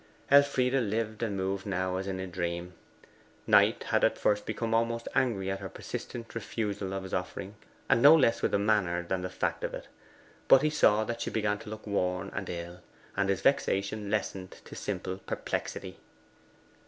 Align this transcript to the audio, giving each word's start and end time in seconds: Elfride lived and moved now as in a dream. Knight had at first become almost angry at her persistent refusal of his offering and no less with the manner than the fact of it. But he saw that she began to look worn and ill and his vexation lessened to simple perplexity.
Elfride 0.31 0.73
lived 0.79 1.21
and 1.21 1.37
moved 1.37 1.63
now 1.67 1.97
as 1.97 2.07
in 2.07 2.19
a 2.19 2.25
dream. 2.25 2.73
Knight 3.45 3.83
had 3.89 4.03
at 4.03 4.17
first 4.17 4.47
become 4.47 4.73
almost 4.73 5.07
angry 5.13 5.51
at 5.51 5.59
her 5.59 5.69
persistent 5.69 6.33
refusal 6.33 6.91
of 6.91 7.03
his 7.03 7.13
offering 7.13 7.53
and 7.87 8.01
no 8.01 8.15
less 8.15 8.41
with 8.41 8.49
the 8.49 8.57
manner 8.57 9.03
than 9.03 9.21
the 9.21 9.29
fact 9.29 9.63
of 9.63 9.75
it. 9.75 9.89
But 10.47 10.63
he 10.63 10.71
saw 10.71 11.03
that 11.03 11.21
she 11.21 11.29
began 11.29 11.59
to 11.59 11.69
look 11.69 11.85
worn 11.85 12.31
and 12.33 12.49
ill 12.49 12.81
and 13.15 13.29
his 13.29 13.41
vexation 13.41 14.09
lessened 14.09 14.53
to 14.65 14.73
simple 14.73 15.19
perplexity. 15.19 15.99